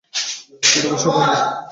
[0.75, 1.35] উনি অবশ্যই পারবে!